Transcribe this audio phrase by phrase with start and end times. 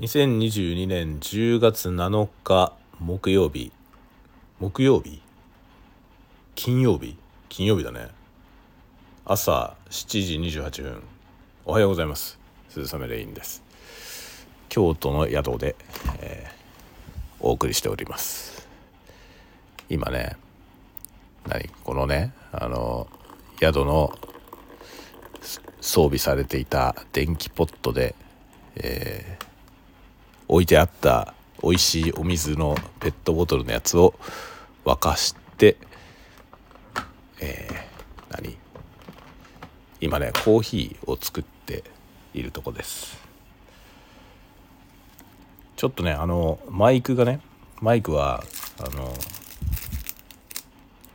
[0.00, 3.70] 2022年10月7日木曜日。
[4.58, 5.20] 木曜日？
[6.54, 7.18] 金曜日？
[7.50, 8.08] 金曜日だね。
[9.26, 11.02] 朝7時28分
[11.66, 12.38] おはようございます。
[12.70, 13.62] 鈴雨レインです。
[14.70, 15.76] 京都の宿で、
[16.20, 16.60] えー
[17.40, 18.66] お送りしております。
[19.90, 20.38] 今ね
[21.46, 21.68] 何？
[21.84, 23.06] このねあの
[23.60, 24.18] 宿の
[25.82, 28.14] 装備されていた電気ポットで、
[28.76, 29.49] えー
[30.50, 31.32] 置いてあった
[31.62, 34.14] 美味しいお水のペットボトルのやつを
[34.84, 35.76] 沸かして
[37.40, 37.74] えー
[38.30, 38.56] 何？
[40.00, 41.84] 今ねコーヒーを作って
[42.34, 43.16] いるとこです。
[45.76, 47.40] ちょっとねあのマイクがね
[47.80, 48.42] マイクは
[48.80, 49.14] あの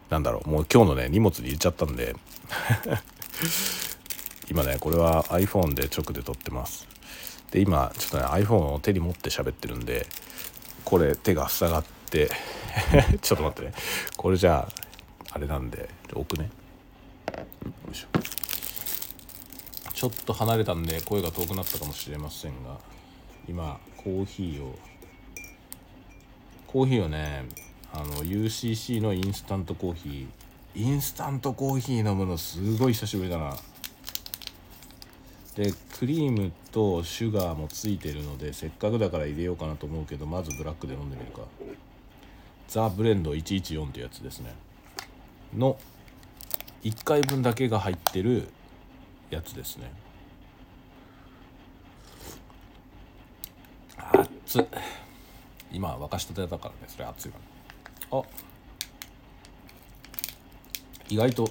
[0.09, 2.15] なんだろうもう今日のね荷物に入れちゃったんで
[4.49, 6.94] 今ねこれは iPhone で直で撮ってます。
[7.55, 10.05] で今ちょっとね iPhone を手に持って喋ってるんで
[10.83, 12.29] これ手が塞がって
[13.21, 13.73] ちょっと待ってね。
[14.17, 16.49] これじゃああれなんで置くね。
[17.33, 17.41] よ
[17.89, 18.07] いしょ。
[19.93, 22.77] ちょっと離れたんで声が遠くなったかもしれませんが
[23.47, 24.77] 今コーヒーを
[26.67, 27.45] コーヒーをね
[27.93, 30.27] あの UCC のインスタントコーヒー。
[30.75, 33.55] インスタントコーヒー飲むのすごい久しぶりだな。
[35.55, 41.43] でクリームとシュガーもついてるのでせっかくだから入れようかなと思うけどまずブラックで飲んでみるか。
[42.67, 44.53] ザ・ブレンド114ってやつですね。
[45.55, 45.77] の
[46.83, 48.49] 1回分だけが入ってる
[49.29, 49.91] やつですね。
[53.97, 54.65] 熱っ。
[55.71, 57.37] 今沸かしたてだからねそれ熱いか
[58.11, 58.23] らあ。
[61.07, 61.49] 意外と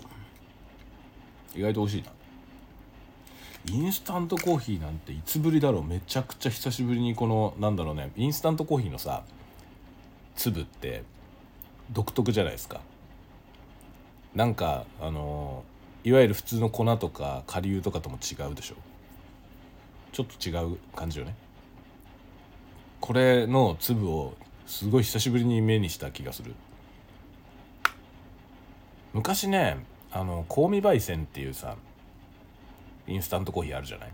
[1.54, 2.13] 意外と美味しいな。
[3.66, 5.84] インスタントコーヒーなんていつぶりだろう。
[5.84, 8.10] めちゃくちゃ久しぶりにこのなんだろうね。
[8.16, 9.22] インスタントコーヒーのさ
[10.36, 11.02] 粒って
[11.90, 12.80] 独特じゃないですか。
[14.34, 15.64] なんかあの
[16.02, 18.74] いわゆる普通の粉とか顆粒とかとも違うでしょ。
[20.12, 21.34] ちょっと違う感じよね。
[23.00, 24.34] これの粒を
[24.66, 26.54] すごい久しぶりに目にした気がする。
[29.14, 29.78] 昔ね
[30.10, 31.76] あの香味焙煎っていうさ
[33.06, 34.12] インスタントコーヒーあるじゃない？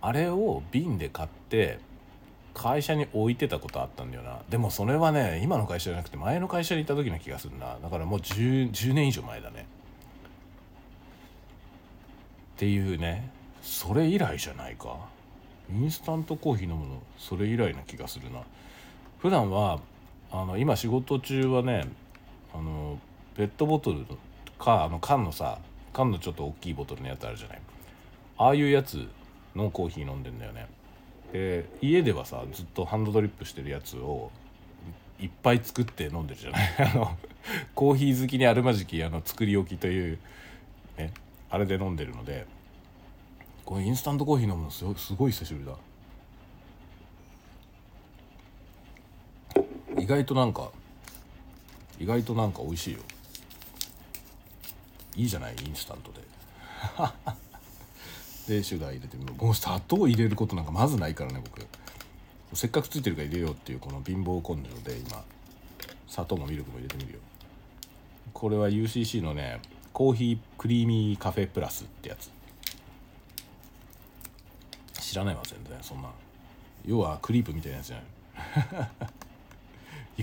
[0.00, 1.78] あれを瓶で買って
[2.54, 4.38] 会社に置いてたことあったんだよな。
[4.48, 7.78] でもそれはね今の会社じゃなくて前の会社にいた時の気がするな。
[7.82, 9.66] だからもう 10, 10年以上前だね。
[12.54, 13.30] っていうね。
[13.62, 14.94] それ以来じゃないか。
[15.72, 18.40] インスタントコーヒー飲むのそれ以来な気がするな。
[19.20, 19.80] 普段は
[20.30, 21.88] あの今仕事中はね
[22.54, 22.98] あの
[23.36, 24.04] ペットボトル
[24.58, 25.58] かあの缶のさ
[25.94, 27.60] 缶のちょっと大きいボトルのやつあるじゃない？
[28.36, 29.06] ああいうやつ
[29.54, 30.66] のコーヒー飲んでんだよね。
[31.32, 34.30] で家ではさずっとハンドドリップしてるやつを
[35.20, 36.68] いっぱい作って飲んでるじゃない？
[36.92, 37.16] あの
[37.74, 40.18] コーヒー好きにあるまじきあの作り置きという
[40.96, 41.12] ね
[41.50, 42.46] あれで飲んでるので
[43.64, 45.72] これインスタントコーヒー飲むのすごすごい久しぶりだ。
[50.02, 50.70] 意外となんか
[51.98, 53.00] 意外となんか美味しいよ。
[55.16, 55.54] いいじゃない？
[55.64, 56.20] インスタントで。
[58.48, 61.66] でシュガー入れてみるもう砂糖入れることなんかまずないからね僕。
[62.52, 65.24] せっかくついてるから入れようっていうこの貧乏根性で今
[66.06, 67.18] 砂糖もミルクも入れてみるよ。
[68.32, 69.60] これは UCC のね
[69.92, 72.30] コーヒークリーミーカフェプラスってやつ。
[75.00, 75.78] 知らないわ全然。
[75.82, 76.10] そんな。
[76.86, 78.04] 要はクリープみたいなやつじゃない。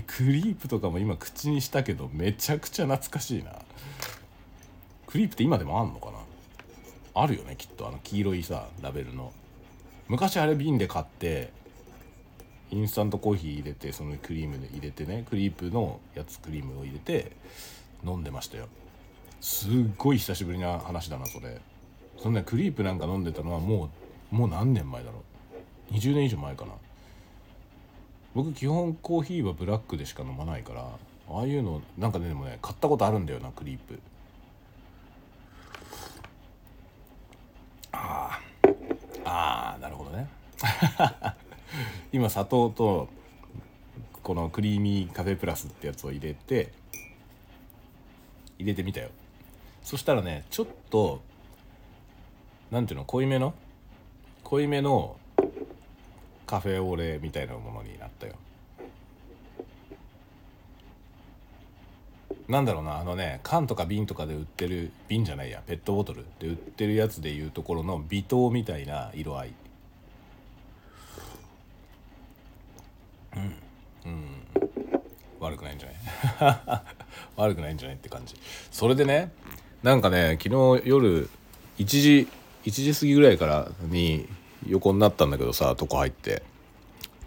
[0.06, 3.52] クリープとかも今口にしたけどめちゃくちゃ懐かしいな。
[5.06, 6.18] クリープって今でもあんのかな？
[7.14, 9.32] あるよねきっとあの黄色いさラベルの。
[10.08, 11.52] 昔あれ瓶で買って
[12.70, 17.32] インスタントコーヒー入れてそのクリームで入れてねクリープのやつクリームを入れて
[18.04, 18.68] 飲んでましたよ。
[19.40, 21.60] すっごい久しぶりな話だなそれ。
[22.18, 23.90] そんなクリープなんか飲んでたのはも
[24.32, 25.22] うもう何年前だろ
[25.90, 25.94] う。
[25.94, 26.72] 20年以上前かな。
[28.34, 30.86] 僕基本コーヒーはブラックでしか飲まないから
[31.28, 34.00] ああいうのなんかねでもね買ったことあるんだよなクリープ
[37.92, 38.40] あ
[39.32, 40.28] ああなるほどね。
[42.12, 43.08] 今砂糖と
[44.22, 46.72] このクリーミーカフェプラスってやつを入れて
[48.58, 49.08] 入れてみたよ。
[49.82, 51.22] そしたらねちょっと
[52.70, 53.54] 何ていうの濃いめの
[54.44, 55.16] 濃いめの
[56.46, 58.34] カフェオレみたいなものになったよ。
[62.48, 69.54] なんだろうなあのね缶とか瓶とかで売ってる瓶じゃないやペットボトルで売ってるやつでいうところの微糖みたいな色合い。
[73.34, 73.38] う
[74.08, 74.24] ん、うん、
[75.40, 75.88] 悪くないんじゃ
[76.44, 76.82] ない？
[77.36, 78.34] 悪くないんじゃないって感じ。
[78.70, 79.30] それでね
[79.82, 80.48] なんかね昨
[80.80, 81.30] 日夜
[81.78, 82.28] 1時
[82.64, 84.28] 1時過ぎぐらいからに
[84.68, 86.42] 横になったんだけどさ床入って。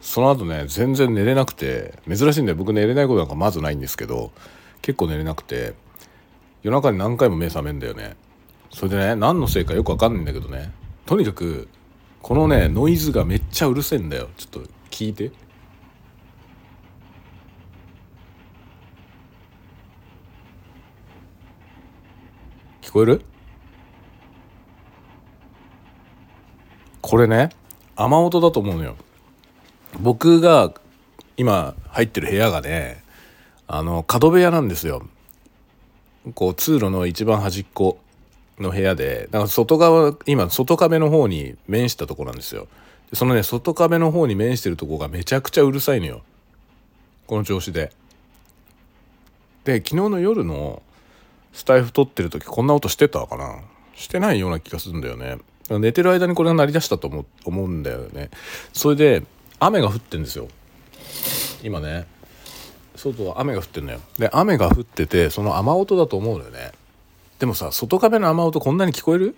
[0.02, 2.56] その後ね全然寝れなくて珍しいんだよ。
[2.58, 4.32] 僕寝れないことなんかまずないんですけど
[4.82, 5.74] 結構寝れなくて
[6.64, 8.16] 夜中に何回も目覚めんだよね。
[8.72, 10.72] それでね何のせいかよくわかんないんだけどね。
[11.06, 11.68] とにかく
[12.22, 14.30] このねノイズがめっちゃうるせえんだよ。
[14.38, 15.32] ちょっと聞いて。
[22.82, 23.22] 聞こえる？
[27.02, 27.50] これね
[27.96, 28.96] 雨音だと思うのよ。
[30.00, 30.74] 僕が
[31.38, 33.04] 今入ってる部屋がね
[33.68, 35.08] あの角部屋なんですよ。
[36.34, 38.00] こう通路の一番端っこ
[38.60, 42.68] の部屋でだか外側今外壁の方に面したとこなんですよ。
[43.14, 46.22] そのね外壁の方に面してるとこがめちゃくちゃうるさいのよ。
[47.28, 47.92] この調子で。
[49.64, 50.82] で昨日の夜の
[51.54, 53.60] スタイフ撮ってる時こんな音してたかな？
[53.96, 55.38] してないような気がするんだよね。
[55.70, 58.30] 寝てる間にこれが鳴り出したと思思うんだよね。
[58.74, 59.24] それで
[59.60, 60.48] 雨が降ってんですよ。
[61.64, 62.06] 今ね。
[63.14, 64.00] 外は雨が降ってんのよ。
[64.18, 66.72] で雨が降っててその雨音だと思うのよね。
[67.40, 69.36] でもさ外壁の雨音こんなに聞こえる？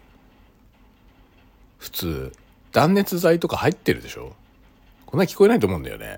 [1.77, 2.33] 普通。
[2.71, 4.33] 断熱材とか入ってるでしょ？
[5.05, 6.17] こんな聞こえないと思うんだよね。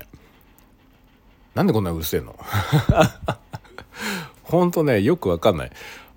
[1.54, 2.38] なんでこんなうるせえの？
[4.44, 5.70] ほんとねよくわかんない。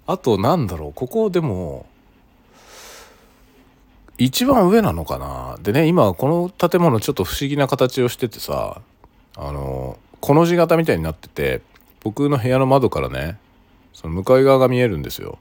[0.06, 1.86] あとなんだろうここでも
[4.18, 5.58] 一番上なのかな。
[5.62, 8.82] でね今この建物ちょっと不思議な形をしててさ
[9.36, 11.62] あのこの字型みたいになってて
[12.02, 13.38] 僕の部屋の窓からね
[13.92, 15.38] その向かい側が見えるんですよ。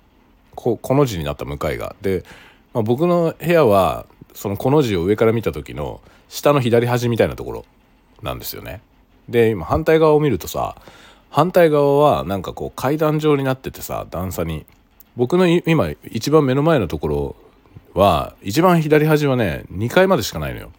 [0.57, 1.95] ここの字になった向かいが。
[2.03, 2.25] で、
[2.75, 7.65] まあ、僕の部屋はそのこの字を上から見た時の下の左端みたいなところ
[8.23, 8.81] なんですよね。
[9.29, 10.75] で今反対側を見るとさ
[11.31, 14.67] 反対側はなんかこう階段状になっててさ段差に。
[15.15, 17.37] 僕の今一番目の前のところ
[17.95, 20.73] は一番左端はね2階までしかないのよ。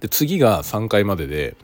[0.00, 1.54] で次が3階までで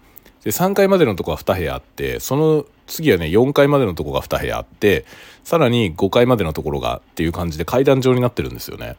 [0.45, 5.05] で3階までのとこは2部屋あってその次はね4階までのとこが2部屋あって
[5.45, 8.97] さらに5階までのところがっていう感じで階段状になってるんですよね。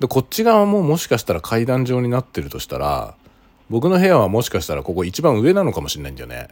[0.00, 3.14] でこっち側ももしかしたら階段状になってるとしたら
[3.70, 6.48] 僕の部屋はもしかしたらここ一番上なのかもしれないんだよね。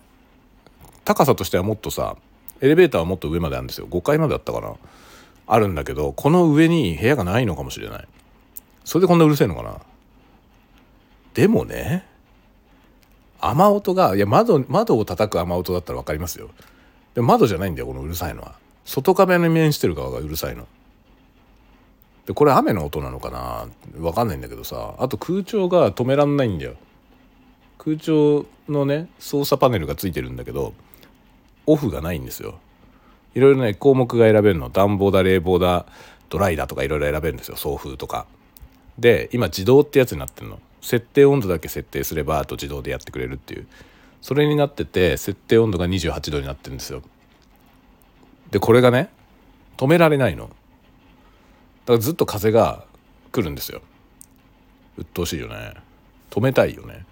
[1.04, 2.16] 高さとしてはもっとさ
[2.60, 3.86] エレベーターはもっと上まであるんですよ。
[3.88, 4.74] 5階まであったかな。
[5.46, 8.06] あるんだけどこの上に部屋がないのかもしれない。
[8.84, 9.80] それでこんなうるせえのかな。
[11.34, 12.06] でもね
[13.42, 16.50] 雨音がいや窓窓を叩く雨音だったら分かりますよ。
[17.14, 18.54] でも窓じゃないんだよこのうるさいのは。
[18.84, 20.66] 外壁に面してる側がうるさいの。
[22.26, 23.66] でこれ雨の音なのかな？
[24.00, 24.94] 分かんないんだけどさ。
[24.98, 26.74] あと空調が止めらんないんだよ。
[27.78, 30.72] 空調のね操作パネルがついてるんだけど
[31.66, 32.60] オフがないんですよ。
[33.34, 34.68] いろいろね項目が選べるの。
[34.68, 35.86] 暖房だ冷房だ
[36.28, 37.56] ドライだとかいろいろ選べるんですよ。
[37.56, 38.26] 送風とか。
[38.98, 40.60] で今自動ってやつになってるの。
[40.82, 43.66] 設定温度だけ設定すればあと自動でやってくれるっていう。
[44.20, 47.02] それになってて設定温度が28度になってるんですよ。
[48.50, 49.08] でこれがね
[49.78, 50.48] 止められないの。
[50.48, 50.50] だ
[51.86, 52.84] からずっと風が
[53.32, 53.80] 来るんですよ。
[54.96, 55.74] 鬱陶しいよね。
[56.30, 57.06] 止めたいよね。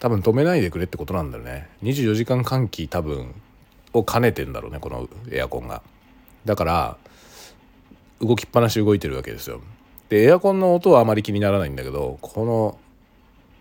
[0.00, 1.68] 多分止めないでくれってことなんだよね。
[1.82, 3.34] 24時間換気多分
[3.92, 5.82] を兼ねてんだろうねこのエアコンが。
[6.44, 6.96] だから
[8.20, 9.60] 動きっぱなし動いてるわけですよ。
[10.08, 12.78] でエアコンの音はあまり気にならないんだけどこの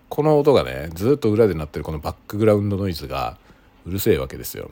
[0.09, 3.37] この音がねずっと裏で鳴ってるこのバックグラウンドノイズが
[3.85, 4.69] うるせえわけですよ、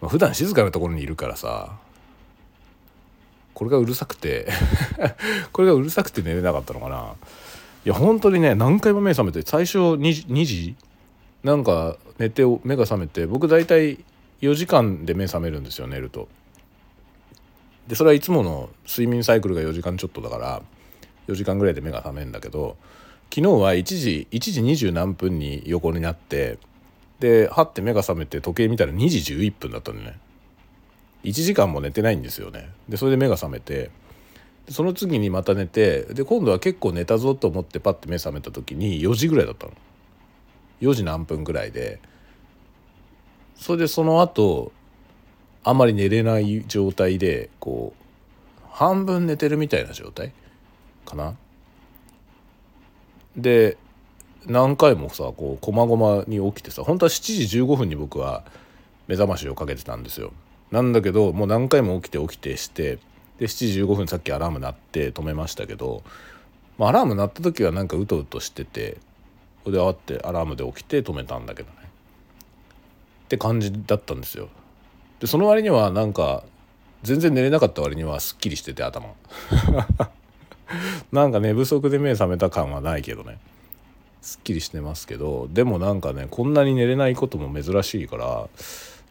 [0.00, 1.76] まあ、普段静かなところにいるからさ
[3.54, 4.48] これがうるさくて
[5.52, 7.14] これがうるさくて寝れなかったのかな
[7.84, 10.74] いや本当にね何回も目覚めて最初 2, 2時
[11.44, 13.98] なんか寝て目が覚めて僕大体
[14.40, 16.28] 4時間で目覚めるんですよ寝ると。
[17.88, 20.62] でそれはいつもの睡眠サイクルが4時間ちょっとだから
[21.28, 22.76] 4時間ぐらいで目が覚めるんだけど
[23.34, 26.58] 昨日は1時1時20何分に横になって
[27.20, 30.18] ではって目が覚めて時計見たら2時11分だったんでね。
[31.24, 32.68] 1時間も寝てないんですよね。
[32.88, 33.90] でそれで目が覚めて
[34.68, 39.72] その次にまた寝てで今度は結構寝たぞと思ってパッて目覚めた時に4時ぐらいだったの。
[40.80, 41.98] 4時何分ぐらいで。
[43.56, 44.72] それでその後
[45.64, 50.32] あんまり寝れない状態でこう半分寝てるみたいな状態
[51.04, 51.34] かな。
[53.36, 53.76] で
[54.46, 58.44] 何回もさこうこまごまに起きてさ本当は7時15分に僕は
[59.08, 60.32] 目覚ましをかけてたんですよ。
[60.70, 62.98] なんだけどもう何回も起きて起きてして
[63.38, 66.02] で7時15分さっきアラーム鳴って止めましたけど、
[66.78, 68.98] まあ、アラーム鳴った時はなんかうとうとしてて
[69.64, 71.76] それで慌ってアラームで起きて止めたんだけどね
[73.24, 74.48] って感じだったんですよ
[75.20, 76.44] でその割にはなんか
[77.02, 79.12] 全然寝れなかった割にはすっきりしてて頭。
[81.12, 83.38] なんか寝不足で目覚めた感はないけどね。
[84.22, 88.48] すっきりしてますけどでもなんかねこんなに寝れないことも珍しいから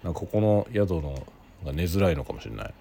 [0.03, 1.27] なんかここの宿の
[1.63, 2.73] が寝づらいのかもしれない。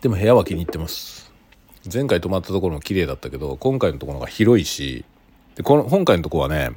[0.00, 1.32] でも部屋は気に入ってます。
[1.92, 5.04] 前回泊まったところも綺麗だったけど今回のところが広いし
[5.54, 6.72] でこの今回のところはね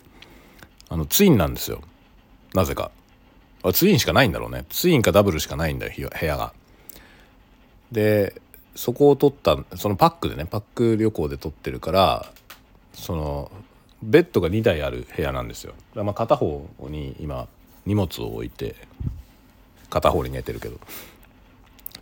[0.90, 1.82] あのツインなんですよ。
[2.54, 2.92] なぜか。
[3.74, 4.66] ツインしかないんだろうね。
[4.70, 6.54] ツインかダブルしかないんだよ部屋が。
[7.92, 8.42] で
[8.76, 12.32] そこを取ったそのパックでねパック旅行で取ってるから
[12.94, 13.52] その
[14.02, 15.74] ベッドが2台ある部屋なんですよ。
[15.96, 17.48] まあ片方に今
[17.86, 18.76] 荷物を置いて
[19.90, 20.80] 片方に寝てるけど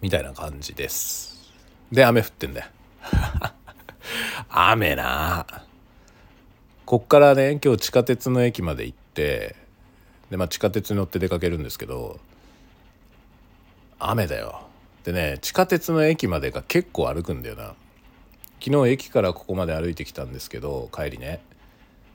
[0.02, 1.52] みたいな感じです。
[1.92, 2.68] で雨降ってんだよ。
[4.50, 5.46] 雨な。
[6.86, 9.56] こっからね今日地下鉄の駅まで行って
[10.30, 12.20] でまあ地下鉄に乗って出かけるんですけど
[14.00, 14.62] 雨だよ。
[15.04, 17.76] でね地下鉄の駅までが結構歩くんだよな。
[18.60, 21.42] 昨日駅からここまで歩いてきたんですけど帰りね。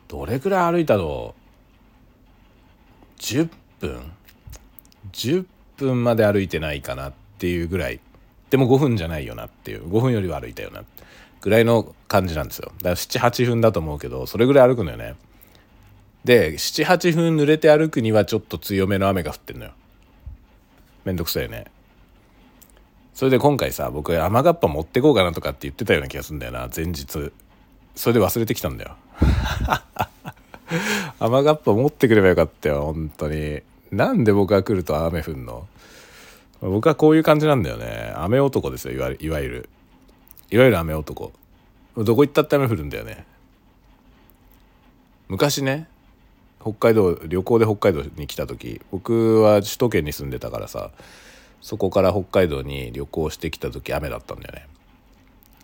[0.08, 1.34] どれくらい歩いたの
[3.18, 3.48] ？10
[3.80, 4.12] 分
[5.12, 8.00] ？10分まで歩いてないかなっていうぐらい。
[8.50, 9.88] でも5分じゃないよなっていう。
[9.88, 10.84] 5分よりは歩いたよな。
[11.40, 12.72] ぐらいの感じなんですよ。
[12.82, 15.14] だから78分だと思うけどそれぐらい歩くのよね。
[16.24, 19.72] で78分濡れて歩くにはちょっと強めの雨が降ってんのよ。
[21.04, 21.64] めんどくさいよね。
[23.14, 27.32] それで今回さ僕雨がっぱ持ってこうかなとかって言ってたような気がするんだよな前日。
[27.94, 28.96] それで忘れてきたんだよ。
[31.18, 33.62] 雨がっぱ持ってくればよかったよ本当に。
[33.90, 35.66] なんで僕が来ると雨降んの？
[36.60, 38.12] 僕はこういう感じなんだよね。
[38.16, 39.68] 雨男ですよいわいわゆる。
[40.50, 41.32] いわゆる雨男。
[41.96, 43.26] どこ行ったって雨降るんだよね。
[45.28, 45.88] 昔ね
[46.62, 50.90] 北海道旅行で北海道に来た時僕は首都圏に住んでたからさ
[51.60, 54.66] そこから北海道に旅行してきた時雨だったんだよね。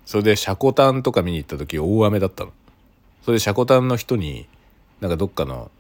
[0.06, 2.52] それでシャコタンとか見に行った時大雨だったの。
[3.22, 4.46] それでシャコタンの人に
[5.00, 5.70] なんかどっかの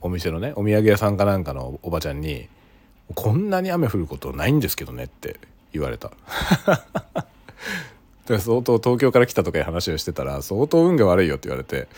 [0.00, 2.48] お店のねお土産屋さんかなんかのおばちゃんに
[3.14, 5.38] 「こんなに雨降ることないんですけどね」って
[5.72, 6.12] 言われた。
[8.26, 11.88] で相当東京から来たとかいう話をしてたら相当運が悪いよって言われて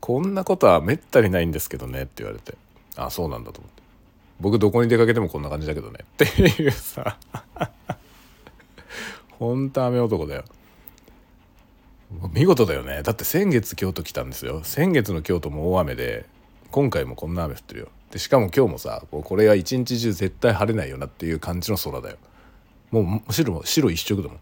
[0.00, 2.56] こんなことはめったにないんですけどねって言われて。
[2.96, 3.82] あそうなんだと思って。
[4.40, 7.18] 僕どこに出かけてもこんな感じだけどねっていうさ。
[9.38, 10.44] ほんと雨男だよ。
[12.32, 13.02] 見事だよね。
[13.02, 14.62] だって先月京都来たんですよ。
[14.64, 16.26] 先月の京都も大雨で
[16.70, 17.88] 今回もこんな雨降ってるよ。
[18.10, 22.16] でしかも今日もさこれは一日中絶対晴れないよなっていう感じの空だよ。
[22.90, 24.38] もうむしろ白一色だもん。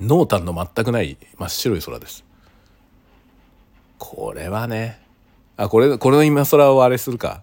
[0.00, 2.24] 濃淡の全くない真っ白い空です。
[4.02, 4.98] これはね。
[5.56, 7.40] あこれこれの今空をあれするか。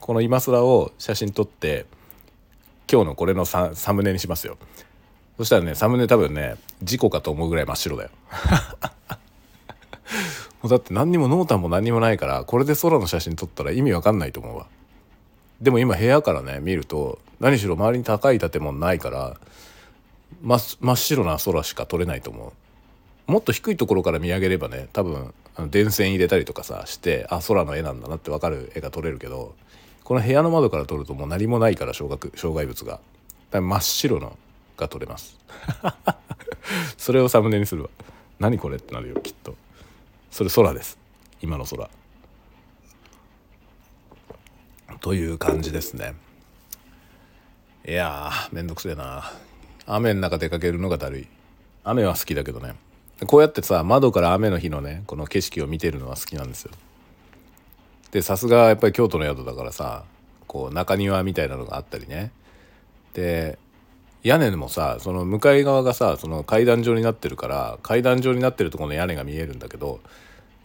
[0.00, 1.86] この今空を写真撮って
[2.90, 4.58] 今日のこれのササムネにしますよ。
[5.36, 8.10] そしたらねサムネ多分ね事故かと思うぐらい真っ白だよ。
[10.60, 14.66] もうだって何にも濃淡も何にもないからこれで空の写真撮ったら意味わかんないと思うわ。
[15.60, 19.36] でも今部屋からね見ると何しろ周りに高い建物ないから
[20.42, 22.52] 真っ白な空しか撮れないと思
[23.28, 23.30] う。
[23.30, 25.32] もっと低いところから見上げればね多分
[25.70, 29.54] 電線入れたりとかさしてあ空の絵なんだなって分かる絵が撮れるけど
[30.04, 33.00] この部屋の窓から撮るともう何もないから障害障害物が。
[33.52, 34.38] 真っ白の
[34.76, 35.38] が撮れます。
[36.96, 37.90] それをサムネにするわ。
[38.38, 39.54] 何これってなるよきっと。
[40.30, 40.98] それ空です。
[41.42, 41.88] 今の空。
[45.00, 46.14] という感じですね。
[47.86, 49.32] いやーめんどくせえな。
[49.86, 51.28] 雨の中出かけるのがだるい。
[51.84, 52.74] 雨は好きだけどね。
[53.26, 56.72] こうやってさ窓から雨の日のねこの景色を見てるのは好きなんですよ。
[58.10, 60.04] でさすがやっぱり京都の宿だからさ
[60.46, 62.32] こう中庭みたいなのがあったりね。
[63.14, 63.58] で
[64.22, 70.00] 屋根もさその向かい側がさその階段状になってるから階段状になってるところの屋根が見えるんだけど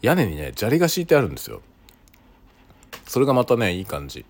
[0.01, 1.61] 屋根にね砂利が敷いてあるんですよ。
[3.07, 4.25] それがまたねいい感じ。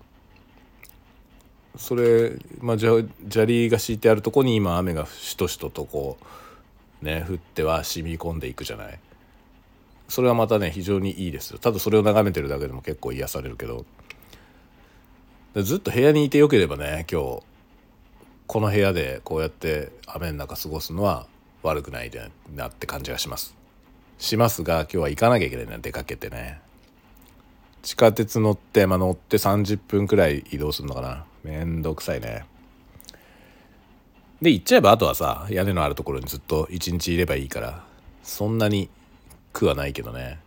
[1.76, 6.24] それ、まあ、砂利が敷いてあるとこに今雨がしとしととこう
[7.02, 8.98] ね降っては染み込んでいくじゃない？
[10.08, 11.58] それはまたね非常にいいですよ。
[11.58, 13.84] ただそれを眺めてるだけでも結構癒されるけど。
[15.54, 17.42] ずっと部屋にいてよければね今日
[18.46, 21.26] この部屋でこうやって雨の中過ごすのは
[21.62, 23.56] 悪くないでなって感じがします。
[24.18, 26.60] しますが今日は行かなきゃいけないな出かけてね。
[27.82, 31.24] 地下鉄乗って、まあ、乗って30分くらい移動するのかな。
[31.44, 32.44] めんどくさいね。
[34.40, 37.84] で行っちゃえばあとはさ屋根のあるところにずっと一日いればいいから
[38.22, 38.88] そんなに
[39.52, 40.38] 苦はないけどね。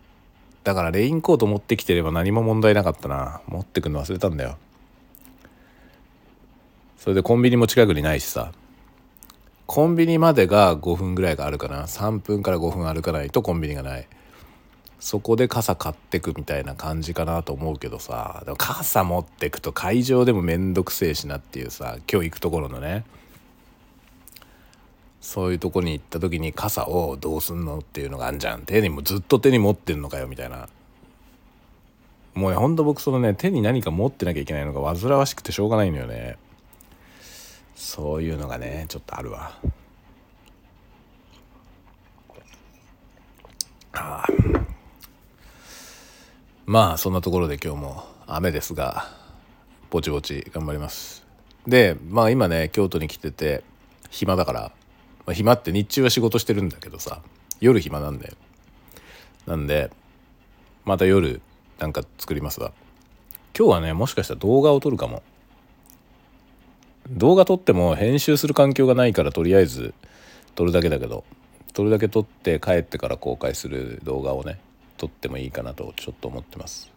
[0.64, 3.40] だからレインコート持ってきてれば何も問題なかったな。
[3.46, 4.56] 持ってくの忘れたんだよ。
[6.96, 8.52] それでコンビニも近くにないしさ。
[9.66, 11.86] コンビニまでが5分ぐらいがあるかな。
[11.86, 14.06] 3分から5分歩かないとコンビニがない。
[15.00, 18.42] そこで傘買ってくみたいな感じかなと思うけどさ。
[18.44, 23.04] でも傘持ってくと会場でもめんどくせえしなっていうさ今日行くところのね。
[25.22, 28.62] そういうとこに行った時に傘をどうすんのっていうのがあんじゃん。
[28.62, 30.68] 手にもずっと手に持ってんのかよみたいな。
[32.34, 36.36] もうねほんと僕そのね手に何か持ってなきゃいけないのが煩わしくてしょうがないのよね。
[37.76, 39.52] そういうのがねちょっとあるわ。
[43.92, 44.26] あ
[46.66, 49.08] まあそんなところで今日も雨ですが
[49.90, 51.24] ぼちぼち頑張ります。
[51.68, 53.62] でまあ今ね京都に来てて
[54.10, 54.72] 暇だから
[55.26, 57.22] まあ、暇って日中は仕事してるんだけどさ
[57.60, 58.34] 夜暇なんだよ。
[59.46, 59.90] なんで
[60.84, 61.40] また夜
[61.78, 62.72] なんか作りますわ。
[63.56, 65.22] 今日はねもしかしたら動画を撮るかも。
[67.08, 69.94] 動画撮っても編集する環境がないからとりあえず
[70.54, 71.24] 撮るだけだけど
[71.72, 74.60] 撮るだけ撮って帰ってから公開する動画をね
[74.96, 76.90] 撮ってもいいかなとちょっと思ってます。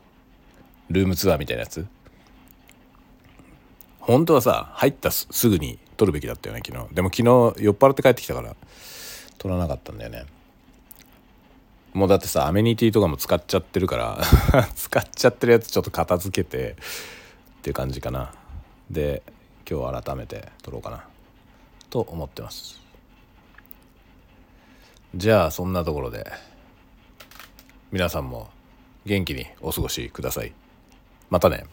[0.89, 1.86] ルームツアーみたいなやつ。
[4.00, 6.94] 本当はさ入ったすぐに撮るべきだったよね昨日。
[6.94, 8.56] でも昨日酔っ払って帰ってきたから
[9.38, 10.25] 撮らなかったんだよね。
[11.94, 14.20] もうだってさアメニティとかも使っちゃってるから
[14.75, 16.75] 使っちゃってるやつちょっと片付けてっ
[17.62, 18.34] ていう感じかな。
[18.90, 19.24] で
[19.70, 21.06] 今日改めて撮ろうかな。
[21.90, 22.82] と思ってます。
[25.16, 26.30] じゃあそんなところで
[27.92, 28.50] 皆さんも
[29.06, 30.54] 元気にお過ごしください。
[31.30, 31.66] またね。